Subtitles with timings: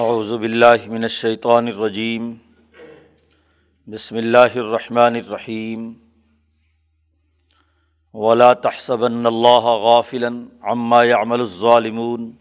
[0.00, 2.34] اعوذ باللہ من الشیطان الرجیم
[3.86, 5.92] بسم اللہ الرحمن الرحیم
[8.14, 10.28] ولا تحسبن اللہ غافلا
[10.62, 12.32] عما يعمل الظالمون.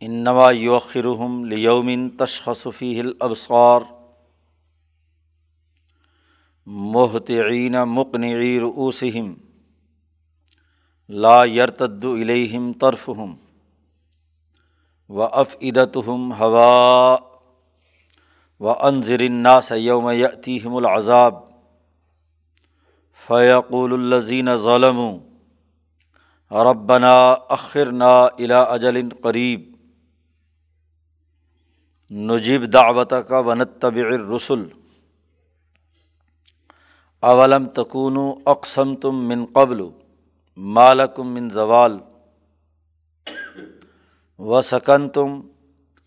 [0.00, 3.82] انما يؤخرهم ليوم تشخص فيه الابصار
[6.66, 9.34] مهطعين مقنعي رؤوسهم.
[11.08, 13.36] لا يرتد اليهم طرفهم.
[15.12, 17.16] و افعدتہم ہوا
[18.60, 21.34] و انضر الناس یوم یتیم العذاب
[23.26, 25.00] فیقول الزین ظلم
[26.50, 27.14] ربنا
[27.48, 29.70] اخرنا الا اجل قریب
[32.10, 34.64] نجیب دعوت کا ونتب الرسل
[37.22, 38.16] اولم تکون
[38.46, 39.84] اقسم تم من قبل
[40.56, 41.98] مالکم من زوال
[44.42, 45.40] و سکن تم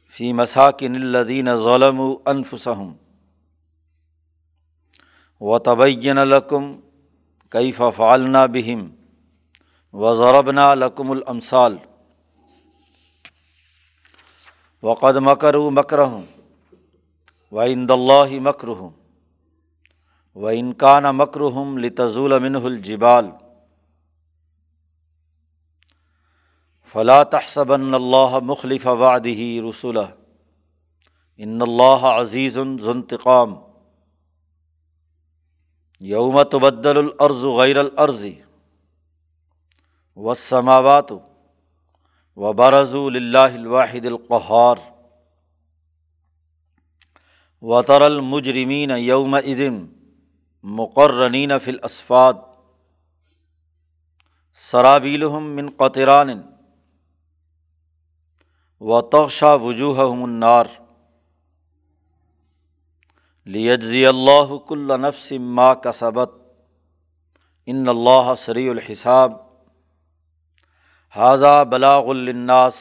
[0.08, 2.92] فی مساکن الدین ظلم و انفسم
[5.42, 6.76] و تبین الکم
[7.50, 8.90] کئی فعالنا بہم
[9.94, 11.78] و ضربنا لکم الامثال
[14.84, 16.00] وقد مکر مکر
[17.52, 18.90] و اند اللہ مکر ہوں
[20.36, 23.30] و انکان مکر ہم لتضول منہ الجبال
[26.96, 29.98] فلاں تحصبن اللہ مخلف وعدہ رسول
[31.38, 33.56] ان اللہ عزیز ذنتقام
[36.00, 38.26] یوم تبدل العرض غیر العرض
[40.16, 41.12] و سماوات
[42.38, 44.78] و برض اللہ الواحد القحار
[47.62, 49.86] و تر المجرمین یوم ازم
[50.64, 52.34] مقررین فی الاسفاد.
[54.54, 56.55] سرابیلہم من قطران
[58.86, 60.66] و تخشا وجوہ منار
[63.48, 66.34] لیجزی اللہ کل نفس ما کا صبت
[67.68, 69.34] ان اللہ سری الحساب
[71.16, 72.78] حاضہ بلاغ الناس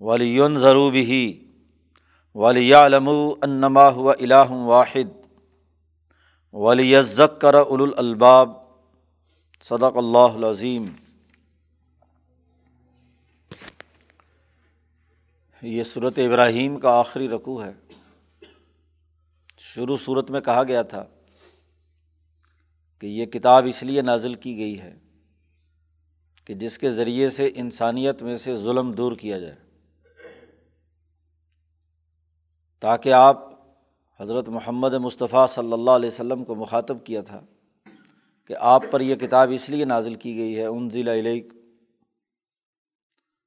[0.00, 1.20] ولی ضروبی
[2.36, 3.08] ولی علم
[3.42, 5.10] انما ہو الہ واحد
[6.54, 8.52] ولی ذکر الالباب
[9.62, 11.01] صدق اللہ العظیم
[15.62, 17.72] یہ صورت ابراہیم کا آخری رقوع ہے۔
[19.58, 21.04] شروع صورت میں کہا گیا تھا
[23.00, 24.98] کہ یہ کتاب اس لیے نازل کی گئی ہے
[26.44, 29.56] کہ جس کے ذریعے سے انسانیت میں سے ظلم دور کیا جائے۔
[32.80, 33.52] تاکہ آپ
[34.20, 37.40] حضرت محمد مصطفیٰ صلی اللہ علیہ وسلم کو مخاطب کیا تھا
[38.46, 41.42] کہ آپ پر یہ کتاب اس لیے نازل کی گئی ہے ان ضلع علیہ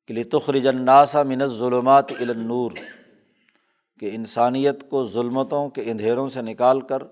[0.05, 2.71] کہ لتخرج الناس من ظلمات النور
[3.99, 7.03] کہ انسانیت کو ظلمتوں کے اندھیروں سے نکال کر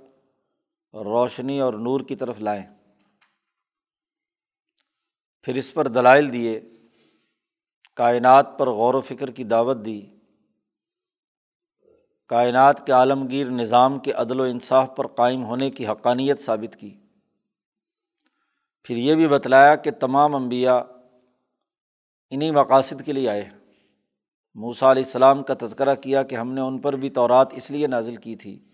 [0.93, 2.63] روشنی اور نور کی طرف لائیں۔
[5.41, 6.61] پھر اس پر دلائل دیے،
[7.95, 10.01] کائنات پر غور و فکر کی دعوت دی،
[12.27, 16.95] کائنات کے عالمگیر نظام کے عدل و انصاف پر قائم ہونے کی حقانیت ثابت کی۔
[18.83, 20.79] پھر یہ بھی بتلایا کہ تمام انبیاء
[22.33, 23.49] انہیں مقاصد کے لیے آئے۔
[24.55, 27.87] موسا علیہ السلام کا تذکرہ کیا کہ ہم نے ان پر بھی تورات اس لیے
[27.87, 28.65] نازل کی تھی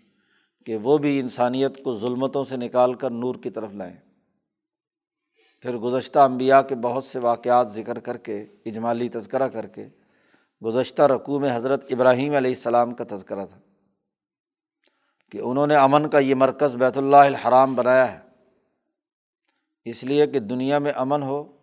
[0.66, 3.96] کہ وہ بھی انسانیت کو ظلمتوں سے نکال کر نور کی طرف لائیں۔
[5.62, 9.88] پھر گزشتہ امبیا کے بہت سے واقعات ذکر کر کے، اجمالی تذکرہ کر کے
[10.64, 13.60] گزشتہ رقوع میں حضرت ابراہیم علیہ السلام کا تذکرہ تھا
[15.30, 18.18] کہ انہوں نے امن کا یہ مرکز بیت اللہ الحرام بنایا ہے۔
[19.84, 21.59] اس لیے کہ دنیا میں امن ہو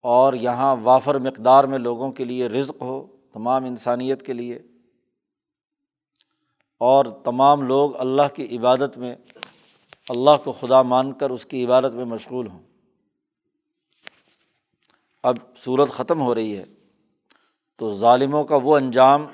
[0.00, 4.58] اور یہاں وافر مقدار میں لوگوں کے لیے رزق ہو، تمام انسانیت کے لیے۔
[6.78, 9.16] اور تمام لوگ اللہ کی عبادت میں،
[10.08, 12.62] اللہ کو خدا مان کر اس کی عبادت میں مشغول ہوں۔
[15.22, 16.64] اب صورت ختم ہو رہی ہے،
[17.76, 19.26] تو ظالموں کا وہ انجام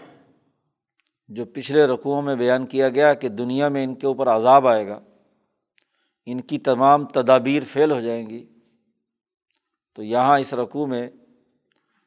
[1.28, 4.88] جو پچھلے رقوؤں میں بیان کیا گیا کہ دنیا میں ان کے اوپر عذاب آئے
[4.88, 5.00] گا،
[6.26, 8.53] ان کی تمام تدابیر فیل ہو جائیں گی۔
[9.94, 11.11] تو یہاں اس رقوع میں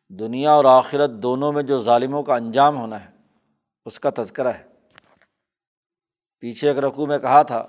[0.09, 3.09] دنیا اور آخرت دونوں میں جو ظالموں کا انجام ہونا ہے،
[3.85, 4.63] اس کا تذکرہ ہے۔
[6.39, 7.65] پیچھے ایک رقوع میں کہا تھا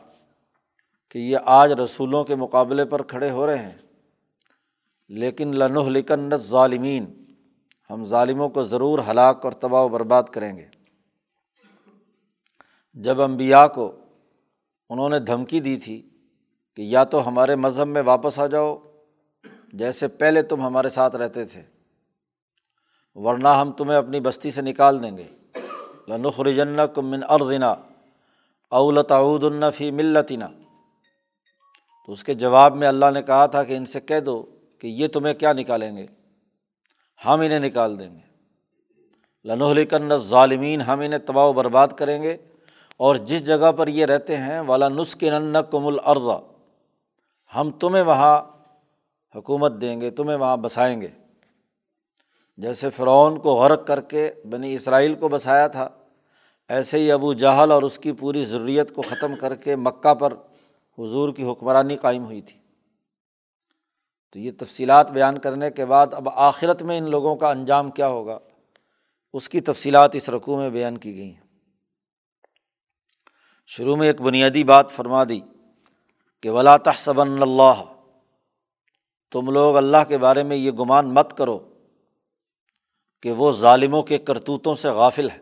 [1.08, 3.78] کہ یہ آج رسولوں کے مقابلے پر کھڑے ہو رہے ہیں،
[5.08, 7.24] لیکن لنح لکن ظالمین
[7.90, 10.66] ہم ظالموں کو ضرور ہلاک اور تباہ و برباد کریں گے۔
[12.92, 13.92] جب امبیا کو
[14.90, 16.08] انہوں نے دھمکی دی تھی
[16.74, 18.76] کہ یا تو ہمارے مذہب میں واپس آ جاؤ
[19.72, 21.62] جیسے پہلے تم ہمارے ساتھ رہتے تھے۔
[23.14, 25.24] ورنہ ہم تمہیں اپنی بستی سے نکال دیں گے۔
[26.08, 27.74] لنخرجن کمن ارزنا
[28.70, 29.12] اولت
[29.74, 30.46] فی ملتنا۔
[32.06, 34.46] تو اس کے جواب میں اللہ نے کہا تھا کہ ان سے کہہ دو
[34.78, 36.06] کہ یہ تمہیں کیا نکالیں گے۔
[37.24, 38.20] ہم انہیں نکال دیں گے۔
[39.44, 42.36] لنحلکن ظالمین ہم انہیں تباہ و برباد کریں گے۔
[42.96, 45.88] اور جس جگہ پر یہ رہتے ہیں والا نسخن کم
[47.56, 48.57] ہم تمہیں وہاں
[49.34, 51.08] حکومت دیں گے، تمہیں وہاں بسائیں گے۔
[52.56, 55.88] جیسے فرعون کو غرق کر کے بنی اسرائیل کو بسایا تھا،
[56.68, 60.32] ایسے ہی ابو جہل اور اس کی پوری ضروریت کو ختم کر کے مکہ پر
[60.98, 62.60] حضور کی حکمرانی قائم ہوئی تھی۔
[64.32, 68.08] تو یہ تفصیلات بیان کرنے کے بعد اب آخرت میں ان لوگوں کا انجام کیا
[68.08, 68.38] ہوگا،
[69.32, 71.46] اس کی تفصیلات اس رقوع میں بیان کی گئی ہیں۔
[73.66, 75.40] شروع میں ایک بنیادی بات فرما دی
[76.42, 77.82] کہ ولا تحسبن اللہ
[79.30, 81.74] تم لوگ اللہ کے بارے میں یہ گمان مت کرو
[83.22, 85.38] کہ وہ ظالموں کے کرتوتوں سے غافل ہے۔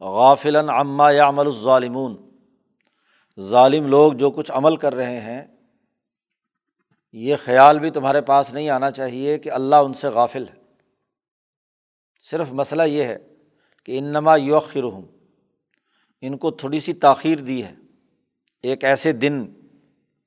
[0.00, 2.16] غافل عما یا عمل الظالمون۔
[3.40, 5.46] ظالم لوگ جو کچھ عمل کر رہے ہیں،
[7.12, 10.54] یہ خیال بھی تمہارے پاس نہیں آنا چاہیے کہ اللہ ان سے غافل ہے۔
[12.22, 13.18] صرف مسئلہ یہ ہے
[13.84, 15.02] کہ انما یوخر ہوں
[16.20, 17.74] ان کو تھوڑی سی تاخیر دی ہے۔
[18.62, 19.46] ایک ایسے دن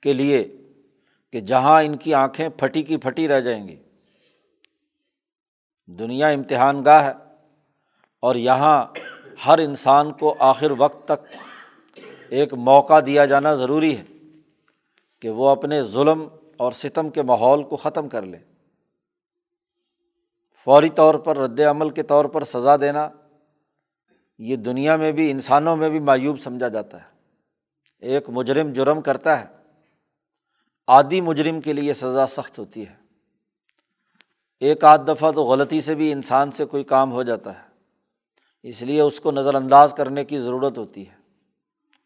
[0.01, 0.62] کے لیے
[1.33, 3.75] کہ جہاں ان کی آنکھیں پھٹی کی پھٹی رہ جائیں گی۔
[5.85, 7.11] دنیا امتحان گاہ ہے
[8.19, 8.85] اور یہاں
[9.45, 11.35] ہر انسان کو آخر وقت تک
[12.29, 14.03] ایک موقع دیا جانا ضروری ہے
[15.21, 16.27] کہ وہ اپنے ظلم
[16.57, 18.37] اور ستم کے ماحول کو ختم کر لے۔
[20.65, 23.09] فوری طور پر رد عمل کے طور پر سزا دینا،
[24.37, 27.07] یہ دنیا میں بھی، انسانوں میں بھی معیوب سمجھا جاتا ہے۔
[27.99, 29.52] ایک مجرم جرم کرتا ہے۔
[30.87, 32.95] آدھی مجرم کے لیے سزا سخت ہوتی ہے۔
[34.59, 37.67] ایک آدھ دفعہ تو غلطی سے بھی انسان سے کوئی کام ہو جاتا ہے۔
[38.63, 41.15] اس لیے اس کو نظر انداز کرنے کی ضرورت ہوتی ہے۔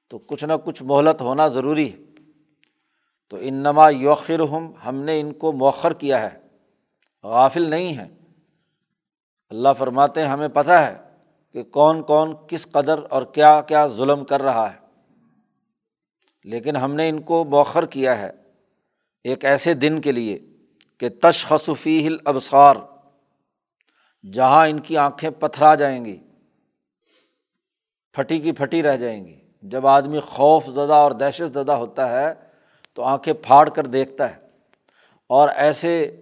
[0.10, 1.98] تو کچھ نہ کچھ مہلت ہونا ضروری ہے۔
[3.30, 6.40] تو انما یوخر ہم ہم نے ان کو مؤخر کیا ہے۔
[7.24, 8.08] غافل نہیں ہے
[9.50, 10.98] اللہ فرماتے ہیں، ہمیں پتہ ہے
[11.54, 14.80] کہ کون کون کس قدر اور کیا کیا ظلم کر رہا ہے۔
[16.44, 18.32] لیکن ہم نے ان کو مؤخر کیا ہے۔
[19.28, 20.38] ایک ایسے دن کے لیے
[20.98, 22.76] کہ تشخصفی ہل ابسار
[24.24, 26.18] جہاں ان کی آنکھیں پتھرا جائیں گی،
[28.16, 32.34] پھٹی کی پھٹی رہ جائیں گی۔ جب آدمی خوف زدہ اور دہشت زدہ ہوتا ہے،
[32.94, 34.40] تو آنکھیں پھاڑ کر دیکھتا ہے
[35.30, 36.22] اور ایسے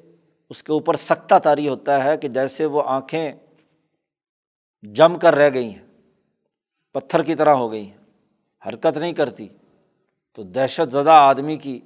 [0.52, 3.32] اس کے اوپر سکتا تاری ہوتا ہے کہ جیسے وہ آنکھیں
[4.84, 5.86] جم کر رہ گئی ہیں،
[6.96, 7.98] پتھر کی طرح ہو گئی ہیں،
[8.64, 9.48] حرکت نہیں کرتی۔
[10.34, 11.80] تو دہشت زدہ آدمی کی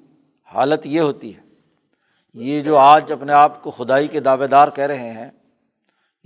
[0.52, 1.42] حالت یہ ہوتی ہے،
[2.36, 5.30] یہ جو آج اپنے آپ کو خدائی کے دعوے دار کہہ رہے ہیں،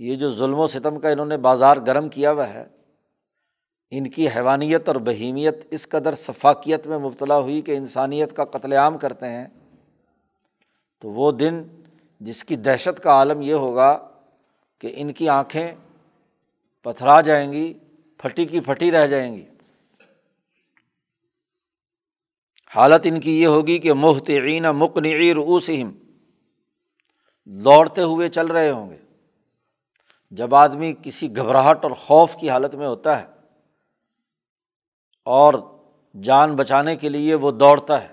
[0.00, 2.66] یہ جو ظلم و ستم کا انہوں نے بازار گرم کیا ہوا ہے،
[3.92, 8.72] ان کی حیوانیت اور بہیمیت اس قدر ثفاقیت میں مبتلا ہوئی کہ انسانیت کا قتل
[8.74, 9.46] عام کرتے ہیں،
[11.02, 11.62] تو وہ دن
[12.20, 13.96] جس کی دہشت کا عالم یہ ہوگا
[14.82, 15.74] کہ ان کی آنکھیں
[16.86, 17.72] پتھرا جائیں گی،
[18.20, 19.44] پھٹی کی پھٹی رہ جائیں گی۔
[22.74, 25.90] حالت ان کی یہ ہوگی کہ محتعین مقنعی رؤوسہم
[27.44, 28.96] دوڑتے ہوئے چل رہے ہوں گے۔
[30.30, 33.26] جب آدمی کسی گھبراہٹ اور خوف کی حالت میں ہوتا ہے
[35.24, 35.54] اور
[36.22, 38.08] جان بچانے کے لیے وہ دوڑتا ہے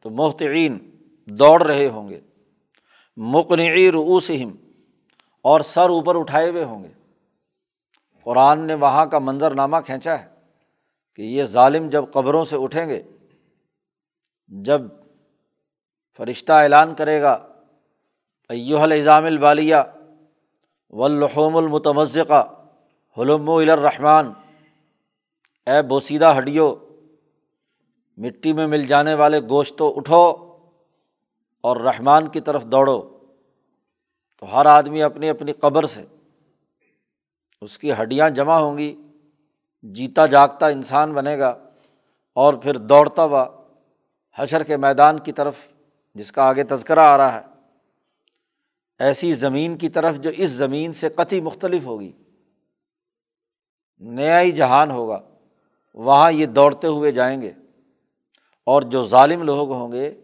[0.00, 0.90] تو محتعین
[1.26, 2.20] دوڑ رہے ہوں گے۔
[3.16, 4.50] مقنعی رؤوسہم
[5.42, 6.88] اور سر اوپر اٹھائے ہوئے ہوں گے۔
[8.24, 10.26] قرآن نے وہاں کا منظر نامہ کھینچا ہے
[11.16, 13.02] کہ یہ ظالم جب قبروں سے اٹھیں گے
[14.50, 14.82] جب
[16.16, 17.32] فرشتہ اعلان کرے گا
[18.50, 19.76] ایوہ الزام البالیہ
[20.92, 22.42] واللحوم المتمزقہ
[23.16, 24.30] حلم الرحمٰن،
[25.66, 26.74] اے بوسیدہ ہڈیو،
[28.18, 30.24] مٹی میں مل جانے والے گوشتوں اٹھو
[31.60, 33.00] اور رحمان کی طرف دوڑو۔
[34.38, 36.04] تو ہر آدمی اپنی اپنی قبر سے،
[37.62, 38.94] اس کی ہڈیاں جمع ہوں گی،
[39.82, 41.54] جیتا جاگتا انسان بنے گا
[42.36, 43.46] اور پھر دوڑتا ہوا
[44.38, 45.54] حشر کے میدان کی طرف،
[46.14, 47.40] جس کا آگے تذکرہ آ رہا ہے،
[48.98, 52.12] ایسی زمین کی طرف جو اس زمین سے قطعی مختلف ہوگی،
[54.00, 55.20] نیا ہی جہان ہوگا،
[55.94, 57.52] وہاں یہ دوڑتے ہوئے جائیں گے۔
[58.64, 60.20] اور جو ظالم لوگ ہوں گے،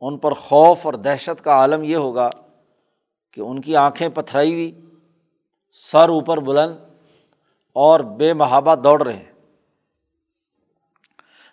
[0.00, 2.30] ان پر خوف اور دہشت کا عالم یہ ہوگا
[3.30, 4.80] کہ ان کی آنکھیں پتھرائی ہوئی،
[5.72, 6.76] سر اوپر بلند
[7.72, 9.31] اور بے محابہ دوڑ رہے ہیں۔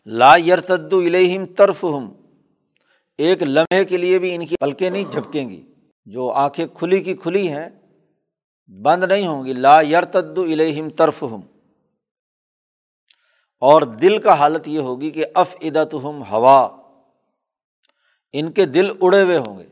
[0.06, 2.14] لا یرتد الہم طرف ہم
[3.18, 5.74] ایک لمحے کے لیے بھی ان کی پلکیں نہیں جھپکیں گی۔
[6.06, 7.70] جو آنکھیں کھلی کی کھلی ہیں،
[8.82, 11.42] بند نہیں ہوں گی۔ لا یرتد الہم طرف ہم
[13.60, 16.82] اور دل کا حالت یہ ہوگی کہ اف ادت ہم ہوا۔
[18.34, 19.66] ان کے دل اڑے ہوئے ہوں گے،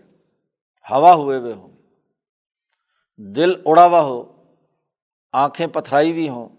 [0.91, 1.81] ہوا ہوئے ہوئے ہوں گے۔
[3.17, 4.45] دل اڑا ہوا ہو،
[5.31, 6.49] آنکھیں پتھرائی ہوئی ہوں،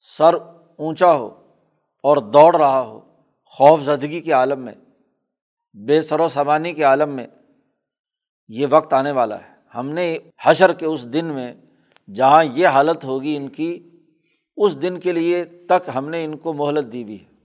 [0.00, 0.34] سر
[0.76, 1.45] اونچا ہو۔
[2.06, 3.00] اور دوڑ رہا ہو،
[3.44, 4.74] خوف زدگی کے عالم میں،
[5.74, 7.26] بے سر و سمانی کے عالم میں،
[8.48, 11.54] یہ وقت آنے والا ہے۔ ہم نے حشر کے اس دن میں
[12.14, 13.90] جہاں یہ حالت ہوگی ان کی،
[14.56, 17.36] اس دن کے لیے تک ہم نے ان کو مہلت دی ہوئی ہے۔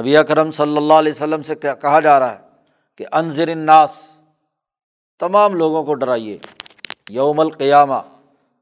[0.00, 2.42] نبی کرم صلی اللہ علیہ وسلم سے کہا جا رہا ہے
[2.96, 4.18] کہ انضر الناس،
[5.18, 6.38] تمام لوگوں کو ڈرائیے
[7.08, 8.00] یوم القیامہ،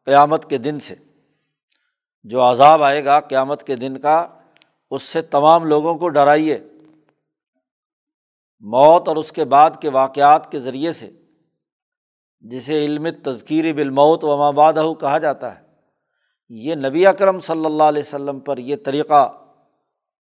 [0.05, 0.95] قیامت کے دن سے۔
[2.27, 4.27] جو عذاب آئے گا قیامت کے دن کا،
[4.91, 6.59] اس سے تمام لوگوں کو ڈرائیے۔
[8.61, 11.11] موت اور اس کے بعد کے واقعات کے ذریعے سے،
[12.41, 15.67] جسے علم تذکیر بالموت و مابادہ کہا جاتا ہے۔
[16.49, 19.33] یہ نبی اکرم صلی اللہ علیہ وسلم پر یہ طریقہ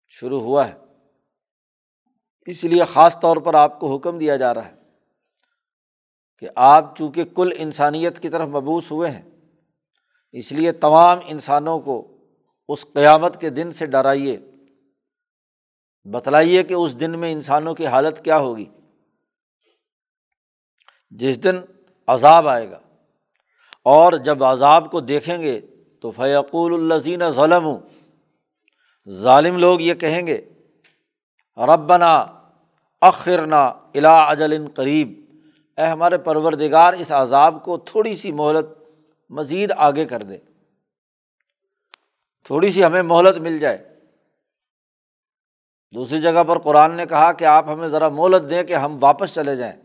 [0.10, 0.74] شروع ہوا ہے۔
[2.46, 4.76] اس لیے خاص طور پر آپ کو حکم دیا جا رہا ہے
[6.40, 9.29] کہ آپ چونکہ کل انسانیت کی طرف مبوس ہوئے ہیں
[10.34, 11.96] اس لیے تمام انسانوں کو
[12.70, 14.38] اس قیامت کے دن سے ڈرائیے،
[16.06, 18.66] بتلائیے کہ اس دن میں انسانوں کی حالت کیا ہوگی۔
[21.12, 21.60] جس دن
[22.08, 22.80] عذاب آئے گا
[23.86, 25.60] اور جب عذاب کو دیکھیں گے
[26.04, 27.68] تو فیقول الزین ظلم
[29.08, 30.42] ظالم لوگ یہ کہیں گے،
[31.58, 32.14] ربنا
[33.02, 35.10] اخرنا الا اجل قریب
[35.78, 38.68] اے ہمارے پروردگار، اس عذاب کو تھوڑی سی مہلت
[39.30, 40.38] مزید آگے کر دے۔
[42.44, 44.00] تھوڑی سی ہمیں مہلت مل جائے۔
[45.94, 49.34] دوسری جگہ پر قرآن نے کہا کہ آپ ہمیں ذرا مہلت دیں کہ ہم واپس
[49.34, 49.82] چلے جائیں۔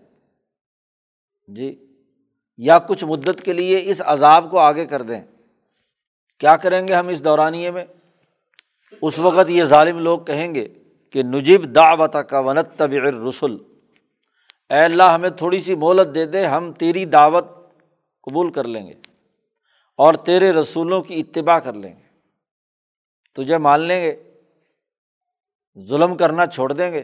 [1.49, 1.87] جی
[2.57, 5.21] یا کچھ مدت کے لیے اس عذاب کو آگے کر دیں۔
[6.39, 7.85] کیا کریں گے ہم اس دورانیے میں؟
[9.03, 10.69] اس وقت یہ ظالم لوگ کہیں گے
[11.13, 13.65] کہ نجیب دعوت کا ونت طبع رسول
[14.71, 17.45] اے اللہ، ہمیں تھوڑی سی مہلت دے دے، ہم تیری دعوت
[18.23, 19.13] قبول کر لیں گے۔
[19.97, 22.03] اور تیرے رسولوں کی اتباع کر لیں گے۔
[23.35, 24.41] تجھے مان لیں گے،
[25.87, 27.03] ظلم کرنا چھوڑ دیں گے۔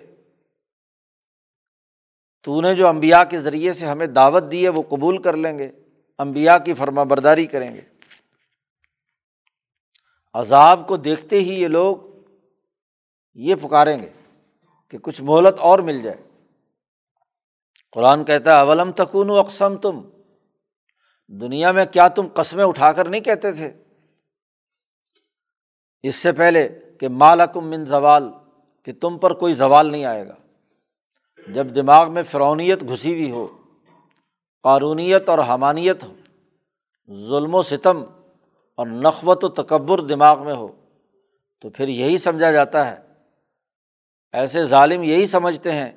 [2.43, 5.59] تو نے جو امبیا کے ذریعے سے ہمیں دعوت دی ہے، وہ قبول کر لیں
[5.59, 5.73] گے۔
[6.19, 7.81] امبیا کی فرما برداری کریں گے۔
[10.35, 11.97] عذاب کو دیکھتے ہی یہ لوگ
[13.35, 14.13] یہ پکاریں گے
[14.89, 16.23] کہ کچھ مہلت اور مل جائے۔
[17.93, 20.01] قرآن کہتا ہے، اولم تکون و اقسم تم
[21.31, 23.73] دنیا میں کیا تم قسمیں اٹھا کر نہیں کہتے تھے؟
[26.03, 28.29] اس سے پہلے کہ مالکم من زوال،
[28.85, 30.35] کہ تم پر کوئی زوال نہیں آئے گا۔
[31.53, 33.47] جب دماغ میں فرونیت گھسی ہوئی ہو،
[34.63, 36.15] قارونیت اور حمانیت ہو
[37.29, 38.05] ظلم و ستم
[38.75, 40.69] اور نقوت و تکبر دماغ میں ہو،
[41.61, 42.97] تو پھر یہی سمجھا جاتا ہے۔
[44.33, 45.93] ایسے ظالم یہی سمجھتے ہیں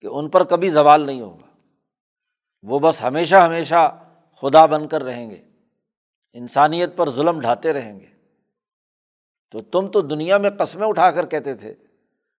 [0.00, 1.46] کہ ان پر کبھی زوال نہیں ہوگا۔
[2.62, 4.02] وہ بس ہمیشہ ہمیشہ
[4.40, 5.42] خدا بن کر رہیں گے۔
[6.32, 8.06] انسانیت پر ظلم ڈھاتے رہیں گے۔
[9.50, 11.74] تو تم تو دنیا میں قسمیں اٹھا کر کہتے تھے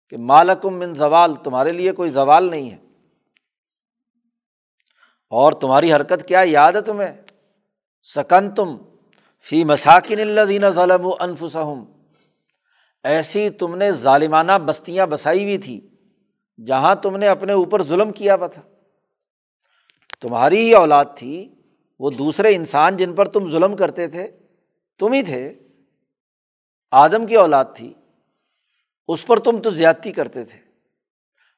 [0.10, 2.78] کہ مالکم من زوال، تمہارے لیے کوئی زوال نہیں ہے۔
[5.30, 7.22] اور تمہاری حرکت کیا یاد ہے تمہیں؟
[8.04, 8.78] سکن تم
[9.42, 11.84] فی مساکن اللہ دینا ظلم و انفسم
[13.04, 15.90] ایسی تم نے ظالمانہ بستیاں بسائی ہوئی تھی
[16.66, 18.62] جہاں تم نے اپنے اوپر ظلم کیا ہوا تھا۔
[20.22, 21.57] تمہاری ہی اولاد تھی
[22.00, 24.32] وہ دوسرے انسان جن پر تم ظلم کرتے تھے،
[25.00, 25.60] تم ہی تھے۔
[26.92, 27.94] آدم کی اولاد تھی،
[29.08, 30.60] اس پر تم تو زیادتی کرتے تھے۔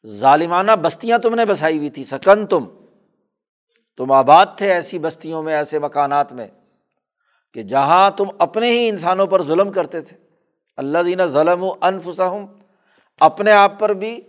[0.07, 2.65] ظالمانہ بستیاں تم نے بسائی ہوئی تھی، سکن تم۔
[3.97, 6.47] تم آباد تھے ایسی بستیوں میں، ایسے مکانات میں
[7.53, 10.17] کہ جہاں تم اپنے ہی انسانوں پر ظلم کرتے تھے۔
[10.77, 12.45] اللہ دینا ظلم و انفسم
[13.19, 14.21] اپنے آپ پر بھی،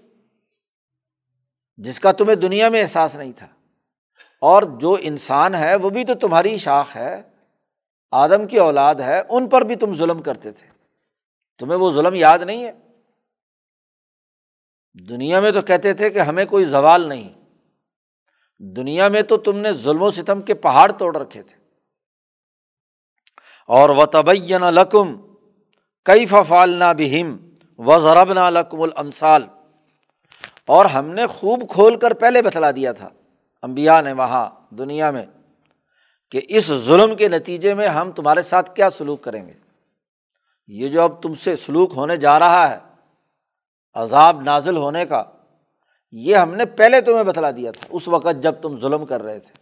[1.77, 3.47] جس کا تمہیں دنیا میں احساس نہیں تھا۔
[4.41, 7.23] اور جو انسان ہے وہ بھی تو تمہاری شاخ ہے،
[8.11, 10.67] آدم کی اولاد ہے، ان پر بھی تم ظلم کرتے تھے۔
[11.59, 12.73] تمہیں وہ ظلم یاد نہیں ہے؟
[15.09, 17.35] دنیا میں تو کہتے تھے کہ ہمیں کوئی زوال نہیں۔
[18.59, 21.57] دنیا میں تو تم نے ظلم و ستم کے پہاڑ توڑ رکھے تھے۔
[23.67, 25.21] اور و تبین لکم
[26.05, 27.37] کئی ففال نہ بہم
[27.79, 29.45] و ضرب نہ لکم المسال
[30.67, 33.09] اور ہم نے خوب کھول کر پہلے بتلا دیا تھا۔
[33.63, 35.27] امبیا نے وہاں دنیا میں
[36.31, 39.53] کہ اس ظلم کے نتیجے میں ہم تمہارے ساتھ کیا سلوک کریں گے؟
[40.67, 42.79] یہ جو اب تم سے سلوک ہونے جا رہا ہے،
[43.95, 45.25] عذاب نازل ہونے کا،
[46.13, 49.39] یہ ہم نے پہلے تمہیں بتلا دیا تھا، اس وقت جب تم ظلم کر رہے
[49.39, 49.53] تھے۔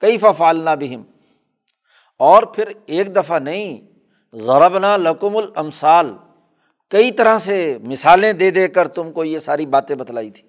[0.00, 1.02] کئی فالنا بہم؟
[2.18, 3.80] اور پھر ایک دفعہ نہیں،
[4.32, 6.14] ضربنا لکم المسال
[6.90, 10.48] کئی طرح سے مثالیں دے دے کر تم کو یہ ساری باتیں بتلائی تھی۔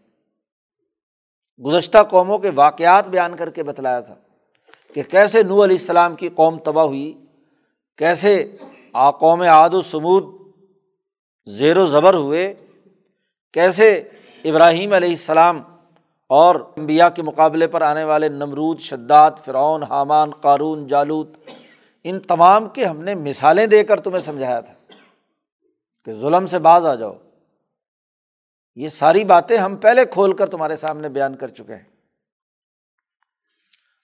[1.59, 4.15] گزشتہ قوموں کے واقعات بیان کر کے بتلایا تھا
[4.95, 7.13] کہ کیسے نو علیہ السلام کی قوم تباہ ہوئی،
[7.97, 8.57] کیسے
[8.93, 10.25] آ قوم عاد و سمود
[11.45, 12.53] زیر و زبر ہوئے،
[13.53, 13.93] کیسے
[14.45, 15.61] ابراہیم علیہ السلام
[16.29, 21.37] اور امبیا کے مقابلے پر آنے والے نمرود، شداد، فرعون، حامان، قارون، جالوت،
[22.03, 24.73] ان تمام کے ہم نے مثالیں دے کر تمہیں سمجھایا تھا
[26.05, 27.13] کہ ظلم سے باز آ جاؤ۔
[28.75, 31.83] یہ ساری باتیں ہم پہلے کھول کر تمہارے سامنے بیان کر چکے ہیں۔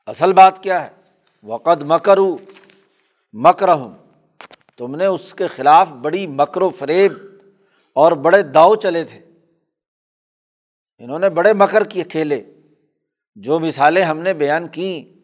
[0.05, 0.89] اصل بات کیا ہے؟
[1.43, 2.37] وقت مکرو
[3.33, 3.97] مکر ہوں
[4.77, 7.13] تم نے اس کے خلاف بڑی مکر و فریب
[7.93, 9.19] اور بڑے داؤ چلے تھے۔
[10.97, 12.53] انہوں نے بڑے مکر کیے کھیلے۔
[13.35, 15.19] جو مثالیں ہم نے بیان کیں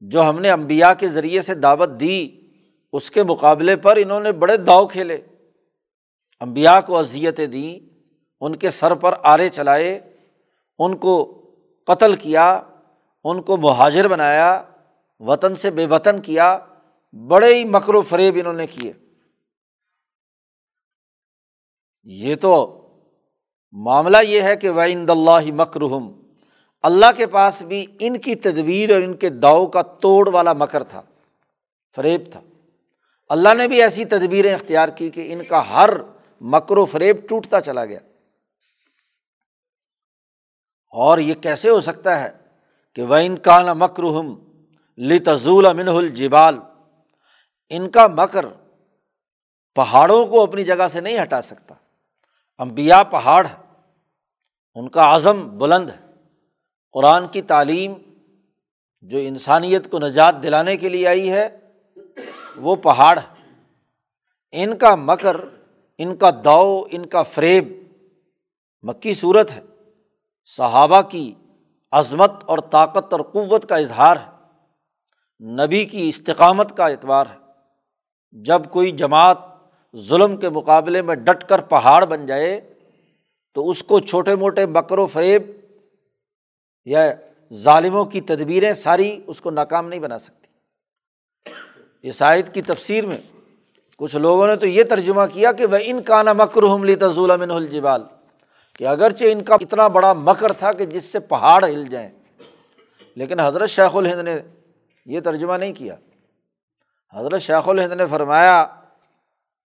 [0.00, 2.40] جو ہم نے امبیا کے ذریعے سے دعوت دی،
[2.92, 5.20] اس کے مقابلے پر انہوں نے بڑے داؤ کھیلے۔
[6.40, 7.93] امبیا کو اذیتیں دیں
[8.40, 10.00] ان کے سر پر آرے چلائے،
[10.78, 11.40] ان کو
[11.86, 12.62] قتل کیا،
[13.24, 14.62] ان کو مہاجر بنایا،
[15.18, 16.58] وطن سے بے وطن کیا،
[17.12, 18.92] بڑے ہی مکر و فریب انہوں نے کیے۔
[22.04, 22.80] یہ تو
[23.72, 26.12] معاملہ یہ ہے کہ وعند اللہ مکرحم
[26.82, 30.84] اللہ کے پاس بھی ان کی تدبیر اور ان کے داؤ کا توڑ والا مکر
[30.84, 31.02] تھا،
[31.96, 32.40] فریب تھا۔
[33.28, 35.90] اللہ نے بھی ایسی تدبیریں اختیار کی کہ ان کا ہر
[36.40, 37.98] مکر و فریب ٹوٹتا چلا گیا۔
[40.94, 42.30] اور یہ کیسے ہو سکتا ہے
[42.94, 44.34] کہ وہ ان کا مکرحم
[44.98, 46.58] لتضول امن الجبال،
[47.68, 48.46] ان کا مکر
[49.74, 51.74] پہاڑوں کو اپنی جگہ سے نہیں ہٹا سکتا۔
[52.58, 53.82] امبیا پہاڑ ہے
[54.74, 56.12] ان کا عزم بلند ہے۔
[56.92, 57.94] قرآن کی تعلیم
[59.02, 61.48] جو انسانیت کو نجات دلانے کے لیے آئی ہے،
[62.56, 63.52] وہ پہاڑ ہے
[64.52, 65.36] ان کا مکر،
[65.98, 67.72] ان کا داؤ، ان کا فریب
[68.82, 69.60] مکی صورت ہے۔
[70.46, 71.34] صحابہ کی
[71.92, 74.34] عظمت اور طاقت اور قوت کا اظہار ہے۔
[75.40, 77.36] نبی کی استقامت کا اعتبار ہے۔
[78.32, 79.38] جب کوئی جماعت
[79.96, 82.74] ظلم کے مقابلے میں ڈٹ کر پہاڑ بن جائے
[83.54, 85.42] تو اس کو چھوٹے موٹے مکر و فریب
[86.84, 87.14] یا
[87.52, 90.46] ظالموں کی تدبیریں ساری اس کو ناکام نہیں بنا سکتی۔
[92.04, 93.18] عیسائیت کی تفسیر میں
[93.98, 97.30] کچھ لوگوں نے تو یہ ترجمہ کیا کہ وہ ان کا نا مکر حملی تضول
[97.30, 98.02] امن الجبال۔
[98.78, 102.10] کہ اگرچہ ان کا اتنا بڑا مکر تھا کہ جس سے پہاڑ ہل جائیں،
[103.16, 104.36] لیکن حضرت شیخ الہند نے
[105.06, 105.96] یہ ترجمہ نہیں کیا۔
[107.14, 108.64] حضرت شیخ الہند نے فرمایا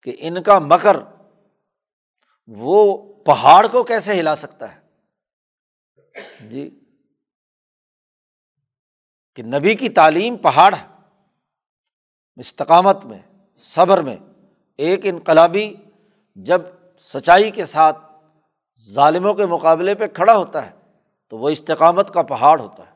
[0.03, 0.97] کہ ان کا مکر
[2.49, 4.81] وہ پہاڑ کو کیسے ہلا سکتا ہے؟
[6.51, 6.69] جی
[9.39, 10.87] کہ نبی کی تعلیم پہاڑ ہے،
[12.39, 13.19] استقامت میں،
[13.65, 14.17] صبر میں،
[14.79, 15.73] ایک انقلابی
[16.37, 16.63] جب
[17.09, 17.99] سچائی کے ساتھ
[18.85, 20.71] ظالموں کے مقابلے پہ کھڑا ہوتا ہے
[21.29, 22.93] تو وہ استقامت کا پہاڑ ہوتا ہے۔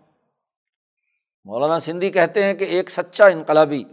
[1.45, 3.85] مولانا سندھی کہتے ہیں کہ ایک سچا انقلابی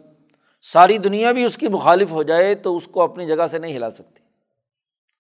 [0.61, 3.75] ساری دنیا بھی اس کی مخالف ہو جائے تو اس کو اپنی جگہ سے نہیں
[3.75, 4.23] ہلا سکتی۔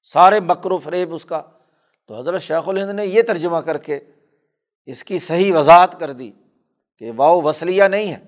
[0.03, 1.41] سارے مکر و فریب اس کا۔
[2.07, 3.99] تو حضرت شیخ الہند نے یہ ترجمہ کر کے
[4.85, 6.31] اس کی صحیح وضاحت کر دی
[6.97, 8.27] کہ واؤ وسلیہ نہیں ہے۔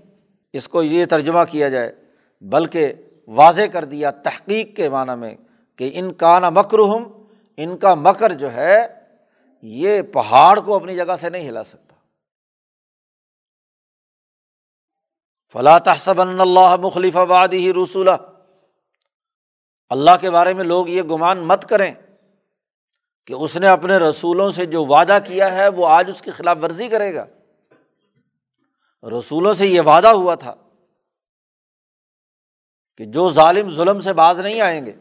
[0.54, 1.95] اس کو یہ ترجمہ کیا جائے،
[2.41, 2.93] بلکہ
[3.27, 5.36] واضح کر دیا تحقیق کے معنی میں
[5.75, 7.20] کہ ان کا نا مکرحم
[7.63, 8.88] ان کا مکر جو ہے،
[9.62, 11.95] یہ پہاڑ کو اپنی جگہ سے نہیں ہلا سکتا۔
[15.52, 17.71] فلاں تحسب اللہ مخلف آباد ہی
[19.89, 21.93] اللہ کے بارے میں لوگ یہ گمان مت کریں
[23.26, 26.58] کہ اس نے اپنے رسولوں سے جو وعدہ کیا ہے، وہ آج اس کی خلاف
[26.62, 27.26] ورزی کرے گا۔
[29.04, 30.56] رسولوں سے یہ وعدہ ہوا تھا
[32.97, 34.95] کہ جو ظالم ظلم سے باز نہیں آئیں گے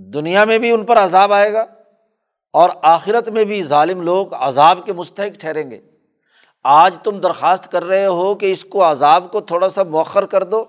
[0.00, 1.66] دنیا میں بھی ان پر عذاب آئے گا
[2.52, 5.80] اور آخرت میں بھی ظالم لوگ عذاب کے مستحق ٹھہریں گے۔
[6.64, 10.42] آج تم درخواست کر رہے ہو کہ اس کو عذاب کو تھوڑا سا مؤخر کر
[10.44, 10.64] دو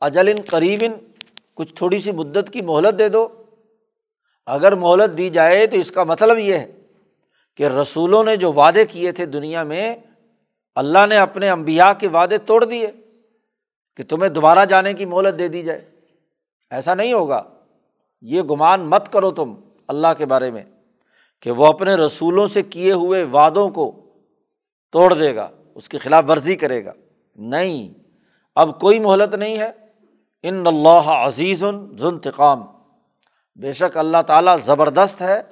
[0.00, 0.92] اجل ان قریب ان
[1.54, 3.28] کچھ تھوڑی سی مدت کی مہلت دے دو۔
[4.46, 6.72] اگر مہلت دی جائے تو اس کا مطلب یہ ہے
[7.56, 9.96] کہ رسولوں نے جو وعدے کیے تھے دنیا میں،
[10.74, 12.86] اللہ نے اپنے امبیا کے وعدے توڑ دیے
[13.96, 15.90] کہ تمہیں دوبارہ جانے کی مہلت دے دی جائے۔
[16.70, 17.42] ایسا نہیں ہوگا۔
[18.20, 19.54] یہ گمان مت کرو تم
[19.88, 20.64] اللہ کے بارے میں
[21.40, 24.00] کہ وہ اپنے رسولوں سے کیے ہوئے وعدوں کو
[24.90, 26.92] توڑ دے گا، اس کی خلاف ورزی کرے گا۔
[27.36, 27.98] نہیں،
[28.54, 29.70] اب کوئی مہلت نہیں ہے۔
[30.42, 31.64] ان اللہ عزیز
[31.98, 32.62] ذنتقام
[33.56, 35.42] بے شک اللہ تعالیٰ زبردست ہے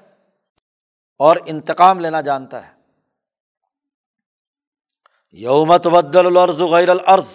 [1.18, 2.72] اور انتقام لینا جانتا ہے۔
[5.33, 7.26] یومت بدل العرض غیر العرض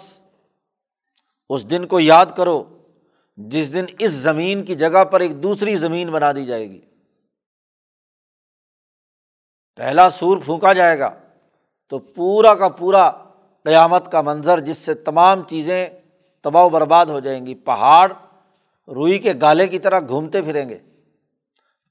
[1.48, 2.73] اس دن کو یاد کرو۔
[3.36, 6.80] جس دن اس زمین کی جگہ پر ایک دوسری زمین بنا دی جائے گی۔
[9.76, 11.14] پہلا سور پھونکا جائے گا
[11.88, 13.10] تو پورا کا پورا
[13.64, 15.88] قیامت کا منظر، جس سے تمام چیزیں
[16.42, 18.12] تباہ و برباد ہو جائیں گی۔ پہاڑ
[18.88, 20.78] روئی کے گالے کی طرح گھومتے پھریں گے۔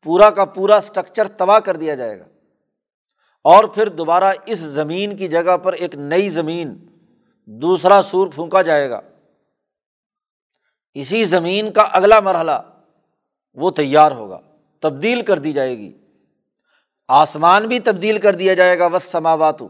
[0.03, 2.25] پورا کا پورا اسٹرکچر تباہ کر دیا جائے گا۔
[3.43, 6.85] اور پھر دوبارہ اس زمین کی جگہ پر ایک نئی زمین،
[7.45, 9.01] دوسرا سور پھونکا جائے گا۔
[10.95, 12.59] اسی زمین کا اگلا مرحلہ
[13.57, 14.39] وہ تیار ہوگا،
[14.83, 15.91] تبدیل کر دی جائے گی۔
[17.07, 19.67] آسمان بھی تبدیل کر دیا جائے گا بس سماواتو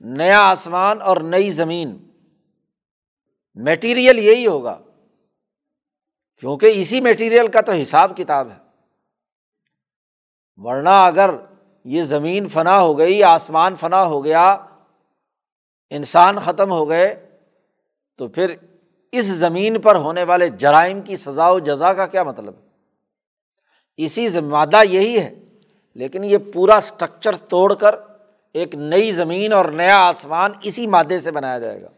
[0.00, 1.96] نیا آسمان اور نئی زمین۔
[3.54, 4.78] میٹیریل یہی ہوگا،
[6.42, 8.58] کیونکہ اسی میٹیریل کا تو حساب کتاب ہے۔
[10.56, 11.30] ورنہ اگر
[11.84, 14.50] یہ زمین فنا ہو گئی، آسمان فنا ہو گیا،
[15.90, 17.14] انسان ختم ہو گئے،
[18.18, 18.54] تو پھر
[19.18, 22.68] اس زمین پر ہونے والے جرائم کی سزا و جزا کا کیا مطلب؟ ہے
[23.96, 25.34] اسی مادہ یہی ہے،
[25.94, 27.94] لیکن یہ پورا اسٹرکچر توڑ کر
[28.52, 31.88] ایک نئی زمین اور نیا آسمان اسی مادے سے بنایا جائے گا۔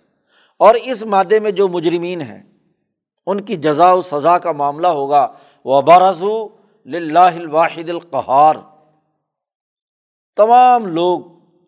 [0.57, 2.42] اور اس مادے میں جو مجرمین ہیں،
[3.26, 5.33] ان کی جزا و سزا کا معاملہ ہوگا
[5.64, 6.48] وہ برضو
[6.85, 8.57] الواحد القہار
[10.37, 11.20] تمام لوگ،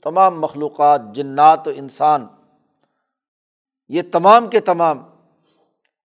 [0.03, 2.27] تمام مخلوقات، جنات و انسان،
[3.89, 5.08] یہ تمام کے تمام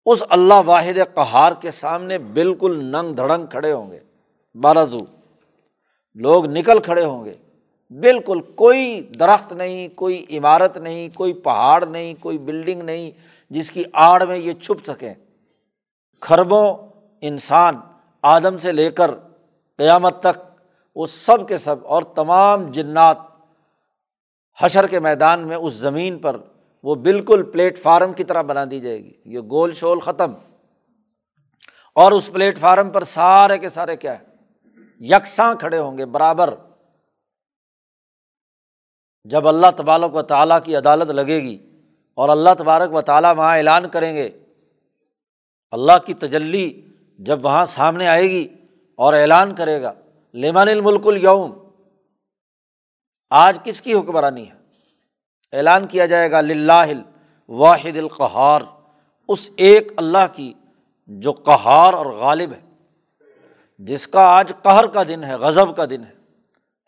[0.05, 3.99] اس اللہ واحد قہار کے سامنے بالکل ننگ دھڑنگ کھڑے ہوں گے
[4.55, 4.97] بارازو
[6.15, 7.33] لوگ نکل کھڑے ہوں گے۔
[7.89, 13.11] بالکل کوئی درخت نہیں، کوئی عمارت نہیں، کوئی پہاڑ نہیں، کوئی بلڈنگ نہیں
[13.49, 15.13] جس کی آڑ میں یہ چھپ سکیں۔
[16.19, 16.77] کھربوں،
[17.21, 17.75] انسان،
[18.21, 19.11] آدم سے لے کر
[19.77, 20.59] قیامت تک،
[20.95, 23.17] وہ سب کے سب اور تمام جنات
[24.59, 26.37] حشر کے میدان میں اس زمین پر
[26.83, 30.33] وہ بالکل پلیٹ فارم کی طرح بنا دی جائے گی۔ یہ گول شول ختم۔
[31.95, 34.25] اور اس پلیٹ فارم پر سارے کے سارے کیا ہے؟
[34.99, 36.53] یکساں کھڑے ہوں گے، برابر۔
[39.23, 41.69] جب اللہ تبارک و تعالیٰ کی عدالت لگے گی
[42.13, 44.29] اور اللہ تبارک و تعالیٰ وہاں اعلان کریں گے،
[45.71, 46.81] اللہ کی تجلی
[47.19, 48.47] جب وہاں سامنے آئے گی
[48.95, 49.93] اور اعلان کرے گا
[50.33, 51.51] لیمان الملک الوم
[53.29, 54.60] آج کس کی حکمرانی ہے؟
[55.51, 56.87] اعلان کیا جائے گا لاہ
[57.47, 58.61] واحد القہار۔
[59.27, 60.53] اس ایک اللہ کی
[61.07, 62.61] جو قہار اور غالب ہے،
[63.77, 66.15] جس کا آج قہر کا دن ہے، غضب کا دن ہے،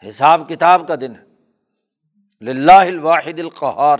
[0.09, 3.97] حساب کتاب کا دن ہے۔ لاہ الواحد القہار۔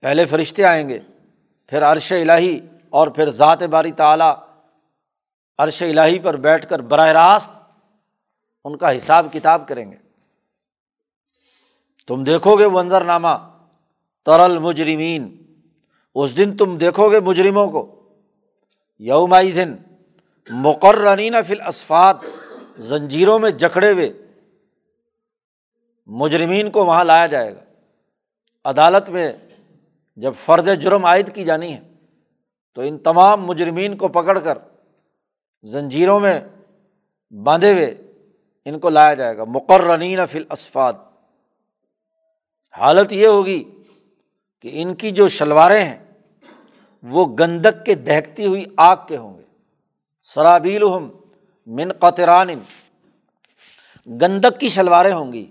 [0.00, 0.98] پہلے فرشتے آئیں گے،
[1.66, 4.34] پھر عرش الہی اور پھر ذات باری تعلیٰ
[5.58, 7.50] عرش الہی پر بیٹھ کر براہ راست
[8.64, 10.09] ان کا حساب کتاب کریں گے۔
[12.10, 13.28] تم دیکھو گے منظر نامہ
[14.26, 15.42] ترل مجرمین
[16.14, 18.08] اس دن تم دیکھو گے مجرموں کو۔
[18.98, 19.76] یومائی دن
[20.50, 22.16] مقررین فل اسفات
[22.78, 24.12] زنجیروں میں جکڑے ہوئے۔
[26.06, 27.60] مجرمین کو وہاں لایا جائے گا۔
[28.64, 29.32] عدالت میں
[30.16, 31.80] جب فرد جرم عائد کی جانی ہے،
[32.74, 34.58] تو ان تمام مجرمین کو پکڑ کر
[35.62, 36.40] زنجیروں میں
[37.30, 38.12] باندھے ہوئے
[38.64, 41.09] ان کو لایا جائے گا۔ مقررین فل اسفات
[42.78, 43.64] حالت یہ ہوگی
[44.60, 46.04] کہ ان کی جو شلواریں ہیں،
[47.02, 49.42] وہ گندک کے دہتی ہوئی آگ کے ہوں گے۔
[50.22, 50.82] سرابیل
[51.66, 52.48] من قطران،
[54.06, 55.50] گندک کی شلواریں ہوں گی۔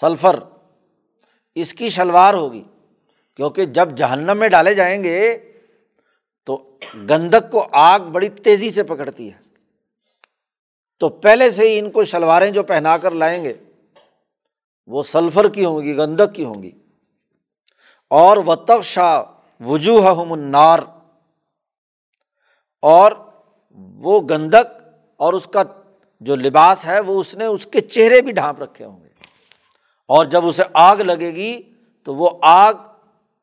[0.00, 0.40] سلفر،
[1.54, 2.64] اس کی شلوار ہوگی۔
[3.36, 5.52] کیونکہ جب جہنم میں ڈالے جائیں گے،
[6.46, 9.38] تو گندک کو آگ بڑی تیزی سے پکڑتی ہے۔
[10.98, 13.54] تو پہلے سے ہی ان کو شلواریں جو پہنا کر لائیں گے
[14.86, 16.70] وہ سلفر کی ہوں گی، گندک کی ہوں گی۔
[18.10, 19.22] اور و شاہ
[19.60, 20.78] وجوہ منار
[22.82, 23.12] اور
[23.70, 25.62] وہ گندک اور اس کا
[26.20, 29.08] جو لباس ہے، وہ اس نے اس کے چہرے بھی ڈھانپ رکھے ہوں گے۔
[30.08, 31.62] اور جب اسے آگ لگے گی،
[32.02, 32.74] تو وہ آگ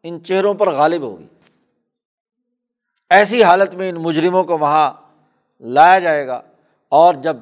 [0.04, 1.27] ان چہروں پر غالب ہوگی۔
[3.10, 4.93] ایسی حالت میں ان مجرموں کو وہاں
[5.60, 6.41] لایا جائے گا۔
[6.89, 7.38] اور جب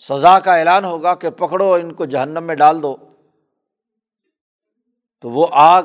[0.00, 2.96] سزا کا اعلان ہوگا کہ پکڑو ان کو جہنم میں ڈال دو۔
[5.20, 5.82] تو وہ آگ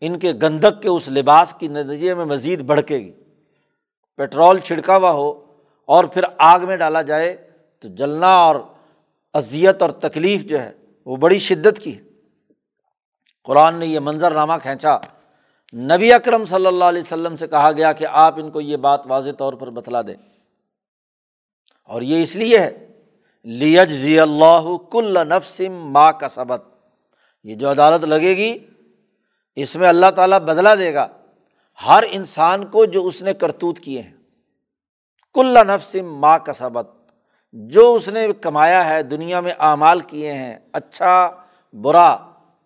[0.00, 3.12] ان کے گندک کے اس لباس کی نتیجے میں مزید بڑھکے گی۔
[4.16, 8.56] پٹرول چھڑکا ہوا ہو اور پھر آگ میں ڈالا جائے تو جلنا اور
[9.34, 10.72] اذیت اور تکلیف جو ہے
[11.06, 12.02] وہ بڑی شدت کی ہے۔
[13.44, 14.96] قرآن نے یہ منظر نامہ کھینچا۔
[15.74, 19.00] نبی اکرم صلی اللہ علیہ وسلم سے کہا گیا کہ آپ ان کو یہ بات
[19.06, 20.14] واضح طور پر بتلا دیں۔
[21.84, 22.91] اور یہ اس لیے ہے
[23.44, 26.62] لیج ضی اللہ کل نفسم ما کا سبت
[27.42, 28.58] یہ جو عدالت لگے گی،
[29.54, 31.08] اس میں اللہ تعالیٰ بدلا دے گا
[31.86, 34.16] ہر انسان کو جو اس نے کرتوت کیے ہیں۔
[35.34, 36.90] کل نفسم ماں کا سبت
[37.52, 41.30] جو اس نے کمایا ہے، دنیا میں اعمال کیے ہیں اچھا
[41.72, 42.16] برا،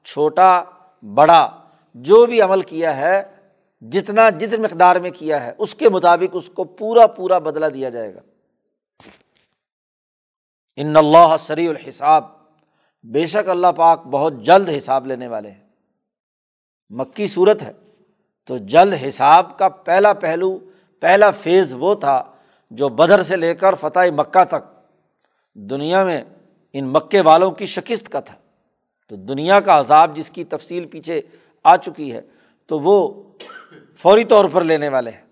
[0.05, 0.65] چھوٹا،
[1.03, 1.51] بڑا،
[1.95, 3.23] جو بھی عمل کیا ہے،
[3.81, 7.89] جتنا جتن مقدار میں کیا ہے، اس کے مطابق اس کو پورا پورا بدلا دیا
[7.89, 8.21] جائے گا۔
[10.77, 12.25] ان اللہ سری الحساب۔
[13.03, 15.69] بے شک اللہ پاک بہت جلد حساب لینے والے ہیں۔
[16.91, 17.73] مکی صورت ہے۔
[18.47, 20.59] تو جلد حساب کا پہلا پہلو،
[21.01, 22.25] پہلا فیز وہ تھا
[22.71, 24.91] جو بدر سے لے کر فتح مکہ تک
[25.55, 26.25] دنیا میں
[26.73, 28.35] ان مکے والوں کی شکست کا تھا۔
[29.09, 31.21] تو دنیا کا عذاب جس کی تفصیل پیچھے
[31.65, 32.21] آ چکی ہے،
[32.67, 33.23] تو وہ
[33.97, 35.25] فوری طور پر لینے والے ہیں۔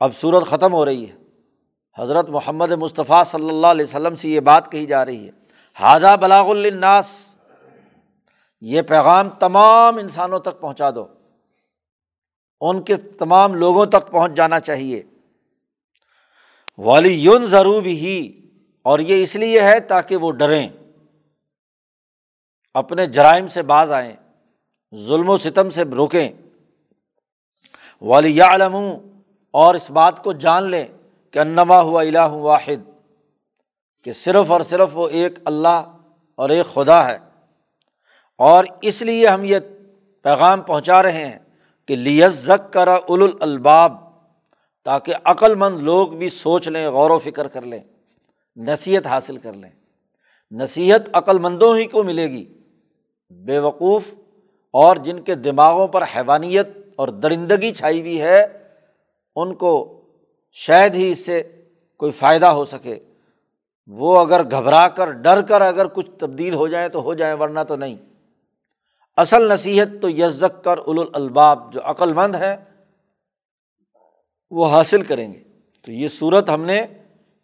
[0.00, 1.23] اب صورت ختم ہو رہی ہے۔
[1.98, 5.30] حضرت محمد مصطفیٰ صلی اللہ علیہ وسلم سے یہ بات کہی جا رہی ہے
[5.80, 7.34] ہادہ بلاغ الناس
[8.60, 11.06] یہ پیغام تمام انسانوں تک پہنچا دو۔
[12.60, 15.02] ان کے تمام لوگوں تک پہنچ جانا چاہیے۔
[16.78, 18.48] والی یون ضرور ہی
[18.82, 20.68] اور یہ اس لیے ہے تاکہ وہ ڈریں۔
[22.74, 24.16] اپنے جرائم سے باز آئیں۔
[24.94, 26.30] ظلم و ستم سے روکیں
[28.00, 28.76] والی علم
[29.50, 30.86] اور اس بات کو جان لیں۔
[31.34, 32.90] کہ انما ہوا الہ واحد،
[34.04, 35.98] کہ صرف اور صرف وہ ایک اللہ
[36.34, 37.18] اور ایک خدا ہے۔
[38.38, 39.58] اور اس لیے ہم یہ
[40.22, 41.38] پیغام پہنچا رہے ہیں
[41.86, 43.92] کہ لیزک کرا اول الباب
[44.84, 47.80] تاکہ عقل مند لوگ بھی سوچ لیں، غور و فکر کر لیں،
[48.56, 49.70] نصیحت حاصل کر لیں۔
[50.50, 52.58] نصیحت عقل مندوں ہی کو ملے گی،
[53.30, 54.14] بے وقوف،
[54.70, 58.46] اور جن کے دماغوں پر حیوانیت اور درندگی چھائی ہوئی ہے،
[59.36, 60.00] ان کو
[60.56, 61.62] شاید ہی اس سے
[61.96, 62.98] کوئی فائدہ ہو سکے۔
[63.86, 67.60] وہ اگر گھبرا کر، ڈر کر اگر کچھ تبدیل ہو جائے تو ہو جائے، ورنہ
[67.68, 67.96] تو نہیں۔
[69.16, 72.56] اصل نصیحت تو یزک کر اول الباب جو عقل مند ہے،
[74.50, 75.42] وہ حاصل کریں گے۔
[75.82, 76.86] تو یہ صورت ہم نے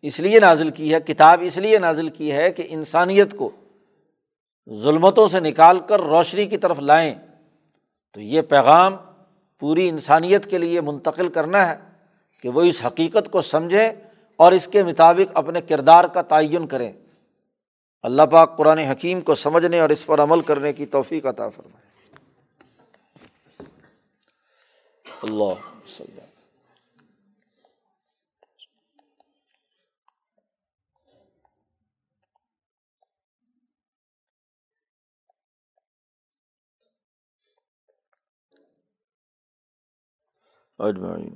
[0.03, 3.51] اس لیے نازل کی ہے، کتاب اس لیے نازل کی ہے کہ انسانیت کو
[4.83, 7.15] ظلمتوں سے نکال کر روشنی کی طرف لائیں۔
[8.13, 8.97] تو یہ پیغام
[9.59, 11.90] پوری انسانیت کے لیے منتقل کرنا ہے۔
[12.43, 13.91] کہ وہ اس حقیقت کو سمجھیں
[14.37, 16.93] اور اس کے مطابق اپنے کردار کا تعین کریں۔
[18.03, 21.91] اللہ پاک قرآن حکیم کو سمجھنے اور اس پر عمل کرنے کی توفیق عطا فرمائے۔
[25.23, 25.55] اللہ
[40.79, 41.35] اجمعین۔